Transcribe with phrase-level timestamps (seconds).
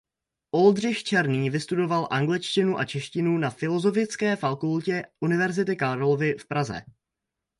[0.51, 6.81] Oldřich Černý vystudoval angličtinu a češtinu na Filozofické fakultě Univerzity Karlovy v Praze.